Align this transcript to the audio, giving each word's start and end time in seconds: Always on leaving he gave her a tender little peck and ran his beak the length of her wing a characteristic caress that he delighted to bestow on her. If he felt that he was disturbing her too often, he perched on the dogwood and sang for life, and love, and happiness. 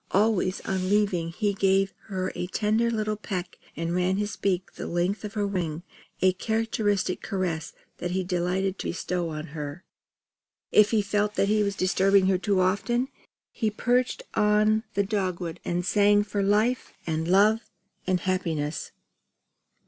Always 0.09 0.61
on 0.61 0.89
leaving 0.89 1.29
he 1.31 1.53
gave 1.53 1.93
her 2.07 2.31
a 2.33 2.47
tender 2.47 2.89
little 2.89 3.15
peck 3.15 3.59
and 3.77 3.93
ran 3.93 4.17
his 4.17 4.35
beak 4.35 4.73
the 4.73 4.87
length 4.87 5.23
of 5.23 5.35
her 5.35 5.45
wing 5.45 5.83
a 6.23 6.33
characteristic 6.33 7.21
caress 7.21 7.73
that 7.99 8.09
he 8.09 8.23
delighted 8.23 8.79
to 8.79 8.87
bestow 8.87 9.29
on 9.29 9.47
her. 9.53 9.83
If 10.71 10.89
he 10.89 11.03
felt 11.03 11.35
that 11.35 11.49
he 11.49 11.61
was 11.61 11.75
disturbing 11.75 12.25
her 12.25 12.39
too 12.39 12.61
often, 12.61 13.09
he 13.51 13.69
perched 13.69 14.23
on 14.33 14.85
the 14.95 15.03
dogwood 15.03 15.59
and 15.63 15.85
sang 15.85 16.23
for 16.23 16.41
life, 16.41 16.93
and 17.05 17.27
love, 17.27 17.69
and 18.07 18.21
happiness. 18.21 18.89